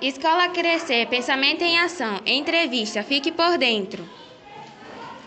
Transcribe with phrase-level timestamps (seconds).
[0.00, 2.20] Escola Crescer, Pensamento em Ação.
[2.24, 4.08] Entrevista, fique por dentro.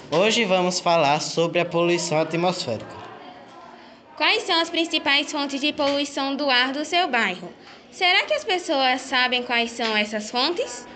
[0.09, 3.01] Hoje vamos falar sobre a poluição atmosférica.
[4.15, 7.51] Quais são as principais fontes de poluição do ar do seu bairro?
[7.91, 10.87] Será que as pessoas sabem quais são essas fontes?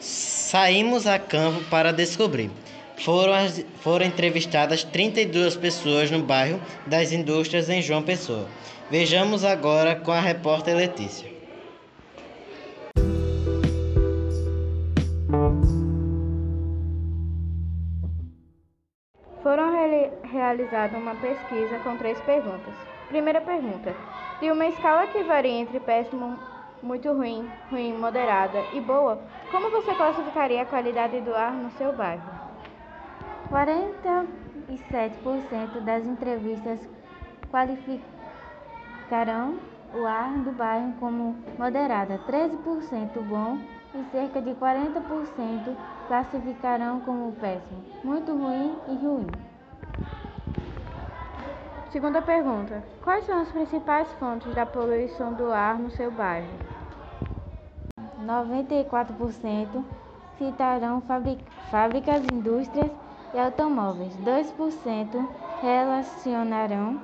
[0.00, 2.50] Saímos a campo para descobrir.
[2.96, 3.34] Foram,
[3.82, 8.48] foram entrevistadas 32 pessoas no bairro das Indústrias em João Pessoa.
[8.90, 11.33] Vejamos agora com a repórter Letícia.
[19.44, 22.74] Foram re realizada uma pesquisa com três perguntas.
[23.08, 23.94] Primeira pergunta:
[24.40, 26.38] de uma escala que varia entre péssimo,
[26.82, 31.92] muito ruim, ruim, moderada e boa, como você classificaria a qualidade do ar no seu
[31.92, 32.24] bairro?
[33.50, 36.80] 47% das entrevistas
[37.50, 38.14] qualificam
[39.08, 39.58] classificarão
[39.94, 43.58] o ar do bairro como moderada, 13% bom
[43.94, 45.76] e cerca de 40%
[46.08, 49.32] classificarão como péssimo, muito ruim e ruim.
[51.90, 56.48] Segunda pergunta: Quais são as principais fontes da poluição do ar no seu bairro?
[58.20, 59.84] 94%
[60.36, 61.00] citarão
[61.70, 62.90] fábricas, indústrias
[63.32, 64.16] e automóveis.
[64.16, 65.28] 2%
[65.62, 67.00] relacionarão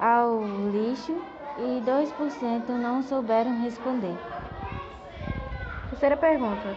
[0.00, 0.40] ao
[0.72, 4.16] lixo e 2% não souberam responder.
[5.90, 6.76] Terceira pergunta: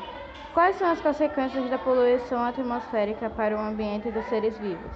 [0.54, 4.92] Quais são as consequências da poluição atmosférica para o ambiente dos seres vivos?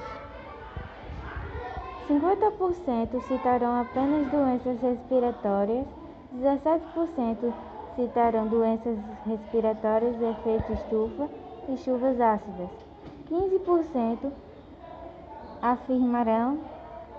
[2.10, 5.86] 50% citarão apenas doenças respiratórias,
[6.36, 7.54] 17%
[7.96, 11.30] citarão doenças respiratórias, efeito estufa
[11.70, 12.70] e chuvas ácidas.
[13.30, 14.32] 15%
[15.62, 16.60] afirmarão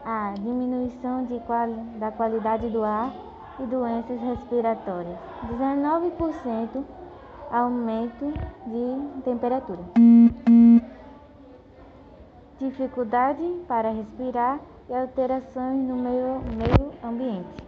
[0.07, 3.12] a diminuição de quali da qualidade do ar
[3.59, 5.19] e doenças respiratórias.
[5.51, 6.85] 19%
[7.50, 8.33] aumento
[8.67, 9.81] de temperatura.
[12.61, 17.67] Dificuldade para respirar e alterações no meio, meio ambiente.